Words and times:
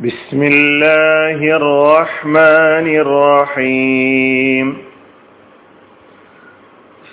بسم 0.00 0.40
الله 0.44 1.40
الرحمن 1.56 2.86
الرحيم 2.96 4.66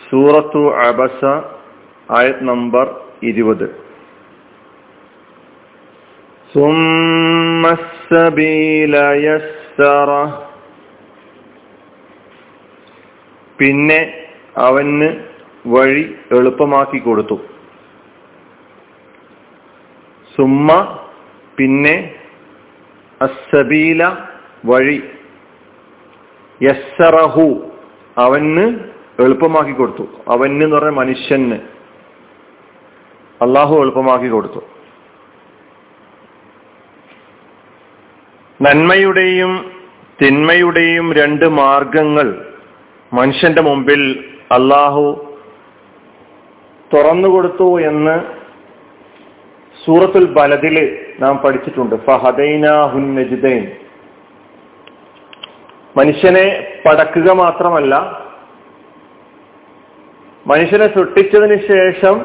സൂറത്തു 0.03 0.61
അബസ 0.85 1.21
ആയത് 2.09 2.41
നമ്പർ 2.49 2.85
ഇരുപത് 3.29 3.67
ثم 6.49 7.63
السبيل 7.79 8.93
يسره 9.25 10.23
പിന്നെ 13.59 13.99
അവന് 14.59 15.09
വഴി 15.65 16.03
എളുപ്പമാക്കി 16.31 16.99
കൊടുത്തു 16.99 17.37
സുമ്മ 20.31 20.69
പിന്നെ 21.57 21.95
അസബീല 23.22 24.16
വഴി 24.64 25.10
യസ്സറഹു 26.62 27.62
അവന് 28.18 28.78
എളുപ്പമാക്കി 29.22 29.72
കൊടുത്തു. 29.72 30.08
അവന് 30.28 30.62
എന്ന് 30.62 30.76
പറഞ്ഞ 30.76 30.90
മനുഷ്യന് 30.90 31.58
അള്ളാഹു 33.42 33.76
എളുപ്പമാക്കി 33.76 34.28
കൊടുത്തു. 34.28 34.62
നന്മയുടെയും 38.62 39.70
തിന്മയുടെയും 40.22 41.12
രണ്ട് 41.12 41.48
മാർഗങ്ങൾ 41.48 42.46
മനുഷ്യന്റെ 43.12 43.62
മുമ്പിൽ 43.62 44.24
അള്ളാഹു 44.52 45.26
തുറന്നു 46.94 47.28
കൊടുത്തു 47.28 47.80
എന്ന് 47.80 48.43
സൂറത്തുൽ 49.84 50.26
ബലദിൽ 50.32 50.76
നാം 51.20 51.34
പഠിച്ചിട്ടുണ്ട്. 51.38 51.96
ഫഹദൈന 52.06 52.66
മനുഷ്യനെ 55.98 56.46
പടക്കുക 56.84 57.28
മാത്രമല്ല 57.30 57.94
മനുഷ്യനെ 60.46 60.86
സൃഷ്ടിച്ചതിന് 60.86 61.58
ശേഷം 61.68 62.16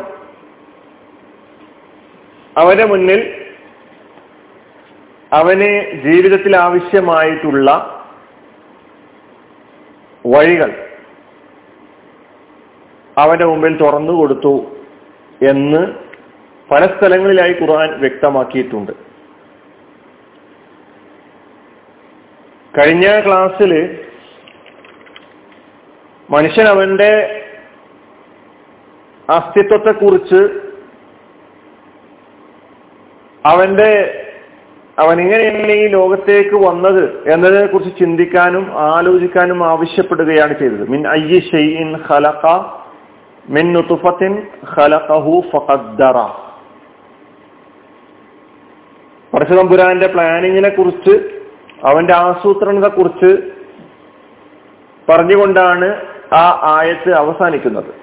അവന്റെ 2.58 2.86
മുന്നിൽ 2.86 3.22
അവന് 5.32 5.70
ജീവിതത്തിൽ 6.06 6.54
ആവശ്യമായിട്ടുള്ള 6.58 7.70
വഴികൾ 10.26 10.72
അവന്റെ 13.18 13.46
മുമ്പിൽ 13.46 13.78
തുറന്നു 13.78 14.14
കൊടുത്തു 14.14 14.54
എന്ന് 15.42 15.84
പല 16.72 16.86
സ്ഥലങ്ങളിലായി 16.86 17.56
ഖുർആൻ 17.62 18.00
വ്യക്തമാക്കിയിട്ടുണ്ട്. 18.00 18.92
കഴിഞ്ഞ 22.80 23.26
ക്ലാസ്സിൽ 23.26 24.04
മനുഷ്യൻ 26.32 26.68
അവന്റെ 26.68 27.42
അസ്തിത്വത്തെക്കുറിച്ച് 29.30 30.42
അവന്റെ 33.46 34.26
അവൻ 35.00 35.22
എങ്ങനെയാണ് 35.22 35.72
ഈ 35.72 35.88
ലോകത്തേക്ക് 35.88 36.56
വന്നത് 36.68 37.30
എന്നതിനെ 37.30 37.66
കുറിച്ച് 37.66 38.00
ചിന്തിക്കാനും 38.00 38.80
ആലോചിക്കാനും 38.80 39.66
ആവശ്യപ്പെടുകയാണ് 39.66 40.60
ചെയ്തത്. 40.60 40.90
മിൻ 40.90 41.08
അയ്യ 41.08 41.40
ഷെയ്ൻ 41.40 41.96
ഖലഖ 42.12 42.66
മിൻ 43.50 43.74
നുതുഫത്തിൻ 43.74 44.48
ഖലഖഹു 44.78 45.44
ഫഖദ്ദറ. 45.54 46.49
പരശുതമ്പുരാന്റെ 49.34 50.08
പ്ലാനിങ്ങിനെ 50.08 50.70
കുറിച്ച് 50.70 51.44
അവന്റെ 51.86 52.14
ആസൂത്രണത്തെ 52.14 52.88
കുറിച്ച് 52.88 53.52
പറഞ്ഞുകൊണ്ടാണ് 55.12 56.06
ആ 56.34 56.76
ആയത്ത് 56.78 57.14
അവസാനിക്കുന്നത്. 57.14 57.94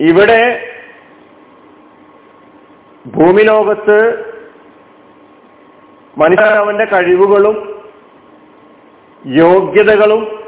ഇവിടെ 0.00 0.70
ഭൂമി 3.06 3.42
ലോകത്ത് 3.42 3.98
മനുഷ്യൻ 6.18 6.48
അവന്റെ 6.48 6.84
കഴിവുകളും 6.84 7.80
യോഗ്യതകളും 9.26 10.40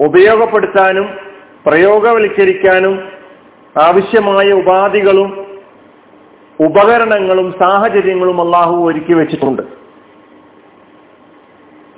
ഉപയോഗപ്പെടുത്താനും 0.00 1.18
പ്രയോഗവൽക്കരിക്കാനും 1.66 3.08
ആവശ്യമായ 3.82 4.52
ഉപാധികളും 4.52 5.45
ഉപകരണങ്ങളും 6.60 7.54
സാഹചര്യങ്ങളും 7.60 8.40
അള്ളാഹു 8.40 8.88
ഒരുക്കി 8.88 9.12
വെച്ചിട്ടുണ്ട്. 9.12 9.62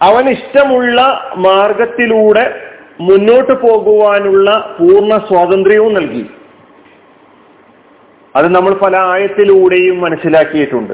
അവൻ 0.03 0.29
ഇഷ്ടമുള്ള 0.29 1.31
മാർഗത്തിലൂടെ 1.37 2.75
മുന്നോട്ട് 3.01 3.53
പോകുവാനുള്ള 3.53 4.77
പൂർണ 4.81 5.19
സ്വാതന്ത്ര്യവും 5.19 5.95
നൽകി. 5.95 6.31
അത് 8.37 8.55
നമ്മൾ 8.55 8.75
പല 8.75 8.97
ആയത്തിലൂടെയും 8.97 10.01
മനസ്സിലാക്കിയിട്ടുണ്ട്. 10.01 10.93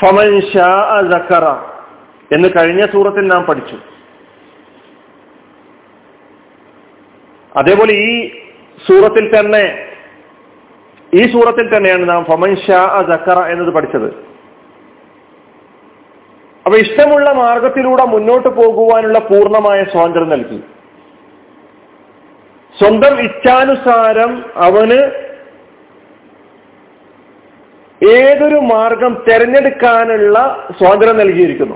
ഫമൻ 0.00 0.40
ഷാ 0.40 1.00
സക്കറ 1.12 1.44
എന്ന് 2.34 2.48
കഴിഞ്ഞ 2.48 2.86
സൂറത്തിൽ 2.86 3.26
നാം 3.26 3.42
പഠിച്ചു. 3.42 3.76
അതേപോലെ 7.56 7.92
ഈ 7.92 8.28
സൂറത്തിൽ 8.88 9.40
തന്നെ 9.40 9.87
ഈ 11.14 11.32
സൂറത്തിൽ 11.32 11.76
തന്നെയാണ് 11.76 12.08
നാം 12.08 12.24
ഫമൻ 12.24 12.56
ഷാ 12.56 13.04
ജക്കറ 13.10 13.38
എന്നത് 13.44 13.74
പഠിച്ചത്. 13.74 14.08
അപ്പൊ 16.66 16.78
ഇഷ്ടമുള്ള 16.78 17.32
മാർഗത്തിലൂടെ 17.32 18.04
മുന്നോട്ട് 18.04 18.48
പോകുവാനുള്ള 18.48 19.18
പൂർണമായ 19.18 19.84
സ്വാതന്ത്ര്യം 19.84 20.28
നൽകി. 20.28 20.58
സ്വന്തം 22.78 23.20
ഇച്ഛാനുസാരം 23.20 24.44
അവന് 24.56 24.98
ഏതൊരു 28.08 28.58
മാർഗം 28.72 29.24
തെരഞ്ഞെടുക്കാനുള്ള 29.28 30.68
സ്വാതന്ത്ര്യം 30.78 31.18
നൽകിയിരിക്കുന്നു. 31.18 31.74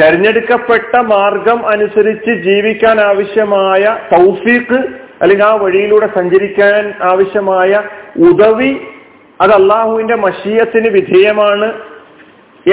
തെരഞ്ഞെടുക്കപ്പെട്ട 0.00 1.00
മാർഗം 1.00 1.66
അനുസരിച്ച് 1.66 2.30
ജീവിക്കാൻ 2.30 3.00
ആവശ്യമായ 3.00 3.84
തൗഫീഖ് 4.12 5.05
അല്ലെങ്കിൽ 5.22 5.44
ആ 5.44 5.54
വഴിയിലൂടെ 5.54 6.06
സഞ്ചരിക്കാൻ 6.06 6.94
ആവശ്യമായ 7.02 7.82
ഉദവി 8.18 8.76
അത് 9.40 9.50
അള്ളാഹുവിന്റെ 9.50 10.14
മഷീയത്തിന് 10.14 10.88
വിധേയമാണ് 10.88 11.64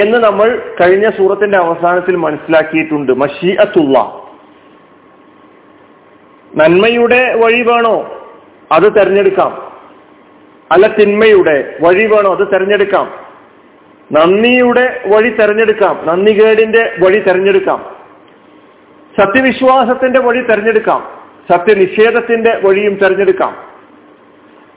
എന്ന് 0.00 0.18
നമ്മൾ 0.18 0.74
കഴിഞ്ഞ 0.80 1.10
സൂറത്തിന്റെ 1.10 1.58
അവസാനത്തിൽ 1.58 2.16
മനസ്സിലാക്കിയിട്ടുണ്ട്. 2.16 3.12
മഷീഅത്തുള്ള 3.12 3.98
നന്മയുടെ 6.56 7.34
വഴി 7.34 7.62
വേണോ? 7.62 8.26
അത് 8.72 8.96
തെരഞ്ഞെടുക്കാം. 8.96 9.72
അല്ല 10.72 10.86
തിന്മയുടെ 10.86 11.78
വഴി 11.82 12.06
വേണോ? 12.06 12.36
അത് 12.36 12.46
തെരഞ്ഞെടുക്കാം. 12.52 13.12
നന്ദിയുടെ 14.12 15.02
വഴി 15.06 15.28
തെരഞ്ഞെടുക്കാം. 15.28 16.00
നന്ദികേടിന്റെ 16.06 16.94
വഴി 17.02 17.18
തെരഞ്ഞെടുക്കാം. 17.18 17.96
സത്യവിശ്വാസത്തിന്റെ 19.20 20.20
വഴി 20.20 20.40
തെരഞ്ഞെടുക്കാം. 20.40 21.13
സത്യനിഷേധത്തിന്റെ 21.50 22.60
വഴിയും 22.64 22.94
തെരഞ്ഞെടുക്കാം. 22.94 23.56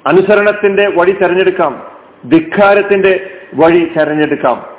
അനുസരണത്തിന്റെ 0.08 0.88
വഴി 0.88 1.12
തെരഞ്ഞെടുക്കാം. 1.12 1.92
ധിക്കാരത്തിന്റെ 2.30 3.30
വഴി 3.54 3.92
തെരഞ്ഞെടുക്കാം. 3.98 4.78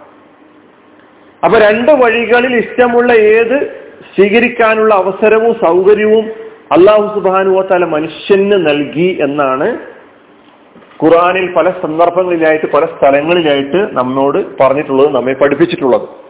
അപ്പൊ 1.45 1.59
രണ്ട് 1.59 1.91
വഴികളിൽ 1.93 2.57
ഇഷ്ടമുള്ള 2.57 3.13
ഏത് 3.13 3.89
സ്വീകരിക്കാനുള്ള 4.17 4.95
അവസരവും 4.95 5.55
സൗകര്യവും 5.55 6.25
അള്ളാഹു 6.73 7.21
സുബാനുവത്താല 7.21 7.85
മനുഷ്യന് 7.85 8.53
നൽകി 8.53 9.19
എന്നാണ് 9.21 9.79
ഖുറാനിൽ 11.05 11.53
പല 11.53 11.71
സന്ദർഭങ്ങളിലായിട്ട് 11.71 12.73
പല 12.73 12.85
സ്ഥലങ്ങളിലായിട്ട് 12.85 13.89
നമ്മോട് 13.93 14.59
പറഞ്ഞിട്ടുള്ളത് 14.61 15.15
നമ്മെ 15.15 15.35
പഠിപ്പിച്ചിട്ടുള്ളത്. 15.35 16.28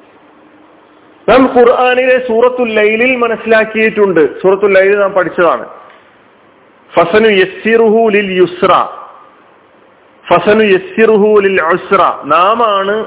നാം 1.29 1.59
ഖുർആാനിലെ 1.59 2.29
സൂറത്തുൽ 2.29 2.75
ലൈലിൽ 2.75 3.17
മനസ്സിലാക്കിയിട്ടുണ്ട്. 3.17 4.41
സൂറത്തുൽ 4.41 4.75
ലൈലിൽ 4.75 4.99
നാം 4.99 5.13
പഠിച്ചതാണ്. 5.13 5.67
ഫസനു 6.97 7.29
യസ്സിറുഹു 7.29 8.09
ലിൽ 8.09 8.33
യുസ്ര. 8.33 8.73
ഫസനു 10.31 10.65
യസ്സിറുഹു 10.65 11.41
ലിൽ 11.41 11.63
ഉസ്ര. 11.63 12.03
ആണ് 12.63 13.05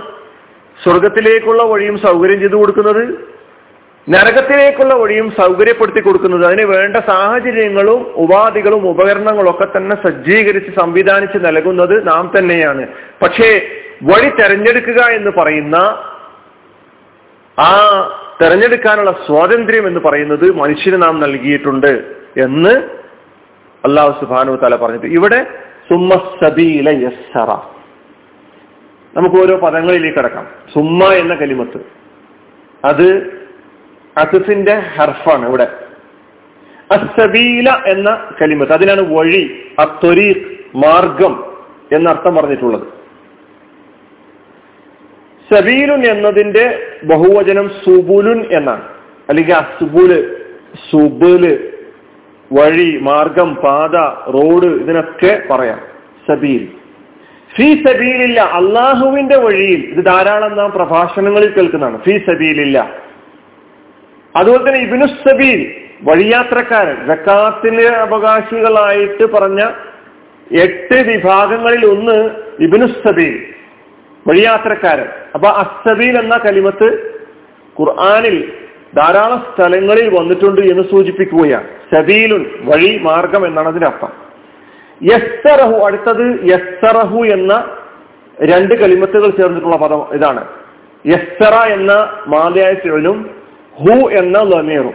സ്വർഗത്തിലേക്കുള്ള 0.84 1.64
വഴിയും 1.64 1.98
സൗകര്യം 1.98 2.40
ചെയ്തു 2.40 2.56
കൊടുക്കുന്നത് 2.56 3.32
നരകത്തിലേക്കുള്ള 4.10 4.94
വഴിയും 4.94 5.32
സൗകര്യപ്പെടുത്തി 5.32 6.00
കൊടുക്കുന്നത്. 6.00 6.46
അതിന് 6.46 6.66
വേണ്ട 6.66 6.98
സാഹചര്യങ്ങളും 6.98 8.14
ഉപാധികളും 8.16 8.90
ഉപകരണങ്ങളും 8.90 9.50
ഒക്കെ 9.50 9.78
തന്നെ 9.78 9.96
സജ്ജീകരിച്ച് 9.96 10.80
സംവിധാനിച്ച് 10.80 11.38
നൽകുന്നത് 11.46 12.08
നാം 12.08 12.32
തന്നെയാണ്. 12.38 12.88
പക്ഷേ 13.22 13.68
വഴി 14.04 14.30
തെരഞ്ഞെടുക്കുക 14.30 15.04
എന്ന് 15.12 15.32
പറയുന്ന 15.32 16.08
ആ 17.60 17.74
തെരഞ്ഞെടുക്കാനുള്ള 18.42 19.12
സ്വാതന്ത്ര്യം 19.12 19.88
എന്ന് 19.88 20.00
പറയുന്നത് 20.00 20.52
മനുഷ്യന് 20.52 21.04
നാം 21.04 21.20
നൽകിയിട്ടുണ്ട് 21.20 22.16
എന്ന് 22.38 22.70
അള്ളാഹു 23.86 24.20
സുബാനു 24.20 24.56
തല 24.56 24.76
പറഞ്ഞിട്ട്. 24.76 25.08
ഇവിടെ 25.08 25.44
സുമ്മ 25.90 26.38
സബീല 26.44 26.90
യസ്സറ. 26.90 27.56
നമുക്ക് 29.18 29.36
ഓരോ 29.36 29.58
പദങ്ങളിലേക്ക് 29.58 30.18
കിടക്കാം. 30.18 30.48
സുമ്മ 30.74 31.04
എന്ന 31.04 31.36
കലിമത്ത്. 31.36 31.78
അത് 32.86 33.18
അസിഫിന്റെ 34.18 34.80
ഹർഫാണ് 34.80 35.48
ഇവിടെ. 35.50 35.68
അസബീല 36.92 37.70
എന്ന 37.88 38.32
കലിമത്ത്. 38.42 38.74
അതിനാണ് 38.74 39.18
വഴി 39.18 39.72
അത്വരീഖ് 39.80 40.58
മാർഗം 40.76 41.58
എന്നർത്ഥം 41.92 42.36
പറഞ്ഞിട്ടുള്ളത്. 42.36 43.01
സബീലുൻ 45.54 46.06
എന്നതിന്റെ 46.06 46.80
ബഹുവചനം 47.04 47.70
സുബുലുൻ 47.70 48.46
എന്നാണ്. 48.52 48.82
അല്ലെങ്കിൽ 49.30 49.54
അസുബുൽ 49.54 50.42
സുബുൽ 50.92 51.70
വഴി 52.54 53.00
മാർഗം 53.02 53.56
പാത 53.56 53.96
റോഡ് 54.32 54.66
ഇതിനൊക്കെ 54.66 55.42
പറയാം. 55.52 55.82
സബീൽ. 56.28 56.68
ഫി 57.58 57.84
സബീലില്ല 57.88 58.42
അള്ളാഹുവിന്റെ 58.42 59.38
വഴിയിൽ. 59.38 59.86
ഇത് 59.86 60.06
ധാരാളം 60.06 60.58
നാം 60.58 60.72
പ്രഭാഷണങ്ങളിൽ 60.72 61.50
കേൾക്കുന്നതാണ്. 61.50 61.98
ഫി 61.98 62.18
സബീലില്ല. 62.30 62.94
അതുപോലെ 64.36 64.68
തന്നെ 64.68 64.80
ഇബിനു 64.80 65.06
സബീൽ 65.06 65.74
വഴിയാത്രക്കാരൻ 66.04 67.08
ജക്കാത്തിന് 67.08 67.88
അവകാശികളായിട്ട് 67.88 69.26
പറഞ്ഞ 69.26 69.60
എട്ട് 70.62 71.02
വിഭാഗങ്ങളിൽ 71.02 71.86
ഒന്ന് 71.86 72.30
ഇബിനു 72.64 72.86
സബീൽ. 72.86 73.61
വഴിയാത്രക്കാരൻ. 74.28 75.08
അപ്പൊ 75.34 75.48
അസബീൽ 75.48 76.18
എന്ന 76.20 76.38
കലിമത്ത് 76.38 77.20
ഖുർആാനിൽ 77.80 78.54
ധാരാളം 78.98 79.40
സ്ഥലങ്ങളിൽ 79.40 80.20
വന്നിട്ടുണ്ട് 80.20 80.62
എന്ന് 80.62 80.84
സൂചിപ്പിക്കുകയാണ്. 80.84 81.68
സബീലുൻ 81.96 82.46
വഴി 82.62 82.98
മാർഗം 82.98 83.46
എന്നാണ് 83.46 83.68
അതിന്റെ 83.68 83.88
അർത്ഥം. 83.88 84.10
യസ്സറഹു 85.04 85.86
അടുത്തത് 85.86 86.40
യസ്സറഹു 86.44 87.24
എന്ന 87.24 87.78
രണ്ട് 88.44 88.76
കലിമത്തുകൾ 88.76 89.30
ചേർന്നിട്ടുള്ള 89.30 89.78
പദം 89.78 90.06
ഇതാണ്. 90.14 90.48
യസ്സറ 91.06 91.54
എന്ന 91.54 91.92
മാതയായ 92.28 92.74
ചുഴലും 92.74 93.30
ഹു 93.76 94.10
എന്ന 94.10 94.40
ലമീറും 94.40 94.94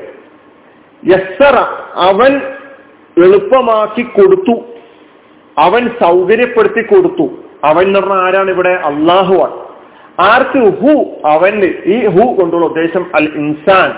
യസ്സറ 1.07 1.57
അവൻ 1.95 2.37
എളുപ്പമാക്കി 3.25 4.03
കൊടുത്തു. 4.03 4.65
അവൻ 5.59 5.91
സൗകര്യപ്പെടുത്തി 6.03 6.83
കൊടുത്തു. 6.83 7.46
അവൻ 7.65 7.83
എന്ന് 7.83 8.01
പറഞ്ഞാൽ 8.01 8.17
ആരാണ് 8.17 8.51
ഇവിടെ? 8.51 8.69
അള്ളാഹുവാണ് 8.69 9.67
ആർക്ക് 10.21 10.79
ഹു? 10.81 11.05
അവന്. 11.25 11.65
ഈ 11.87 12.07
ഹു 12.07 12.35
കൊണ്ടുള്ള 12.41 12.67
ഉദ്ദേശം 12.67 13.07
അൽ 13.15 13.33
ഇൻസാൻ. 13.35 13.91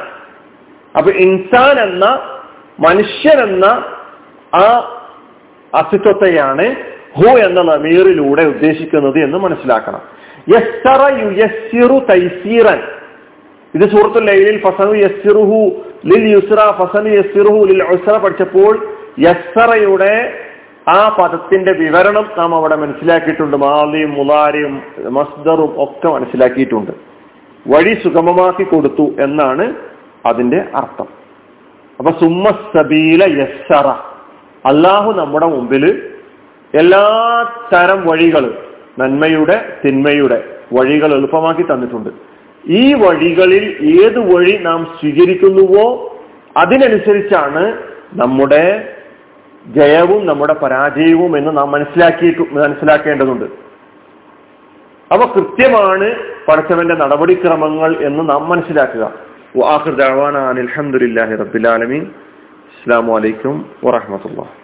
അപ്പൊ 0.97 1.11
ഇൻസാൻ 1.11 1.81
എന്ന 1.81 2.05
മനുഷ്യൻ 2.81 3.43
എന്ന 3.43 3.65
ആ 4.55 4.95
അസ്തിത്വത്തെയാണ് 5.75 6.75
ഹു 7.17 7.39
എന്ന 7.39 7.63
നമീറിലൂടെ 7.63 8.43
ഉദ്ദേശിക്കുന്നത് 8.43 9.19
എന്ന് 9.19 9.39
മനസ്സിലാക്കണം. 9.39 10.01
യസ്സറ 10.49 11.13
യുയസ്സിറു 11.13 11.99
തൈസീറൻ. 11.99 12.81
ഇത് 13.75 13.91
സൂറത്തു 13.91 14.25
ലൈലിൽ 14.25 14.61
ഫസനു 14.61 14.93
യസ്സിറുഹു 14.93 15.71
ലിൽ 16.07 16.29
യുസ്ര 16.29 16.71
ഫസനു 16.71 17.09
യസ്സിറുഹു 17.09 17.65
ലിൽ 17.65 17.83
ഉസ്ര 17.83 18.19
പഠിച്ചപ്പോൾ 18.19 18.89
യസ്സറയുടെ 19.19 20.45
ആ 20.89 21.17
പദത്തിന്റെ 21.23 21.73
വിവരണം 21.73 22.31
നാം 22.39 22.55
അവിടെ 22.55 22.77
മനസ്സിലാക്കിയിട്ടുണ്ട്. 22.77 23.57
മാലിയും 23.57 24.11
മുലാരിയും 24.11 24.83
മസ്ദറും 25.09 25.83
ഒക്കെ 25.83 26.09
മനസ്സിലാക്കിയിട്ടുണ്ട്. 26.09 26.93
വഴി 27.69 27.95
സുഗമമാക്കി 28.05 28.63
കൊടുത്തു 28.63 29.11
എന്നാണ് 29.21 29.75
അതിന്റെ 30.27 30.65
അർത്ഥം. 30.75 31.07
അപ്പൊ 31.99 32.11
സുമ്മ 32.11 32.51
സബീല 32.77 33.43
യസ്സറ. 33.43 33.87
അള്ളാഹു 34.67 35.13
നമ്മുടെ 35.13 35.47
മുമ്പിൽ 35.47 36.11
എല്ലാ 36.75 37.05
തരം 37.73 38.07
വഴികൾ 38.07 38.59
നന്മയുടെ 38.99 39.79
തിന്മയുടെ 39.85 40.45
വഴികൾ 40.73 41.15
എളുപ്പമാക്കി 41.15 41.63
തന്നിട്ടുണ്ട്. 41.63 42.11
ഈ 42.71 42.95
വഴികളിൽ 42.95 43.77
ഏത് 44.03 44.37
വഴി 44.37 44.59
നാം 44.63 44.85
സ്വീകരിക്കുന്നുവോ 45.01 46.17
അതിനനുസരിച്ചാണ് 46.57 47.79
നമ്മുടെ 48.15 48.98
ജയവും 49.69 50.27
നമ്മുടെ 50.27 50.53
പരാജയവും 50.53 51.37
എന്ന് 51.37 51.57
നാം 51.57 51.71
മനസ്സിലാക്കിയിട്ട് 51.71 52.55
മനസ്സിലാക്കേണ്ടതുണ്ട്. 52.55 53.45
അവ 55.13 55.33
കൃത്യമാണ് 55.37 56.15
പഠിച്ചവന്റെ 56.49 56.95
നടപടിക്രമങ്ങൾ 56.95 57.97
എന്ന് 58.01 58.31
നാം 58.31 58.49
മനസ്സിലാക്കുക. 58.49 59.13
വാഹിർ 59.57 59.95
ദഅവാന 59.95 60.39
അസ്സാം 62.79 63.07
വലൈക്കും 63.07 63.71
റബ്ബിൽ 63.87 64.58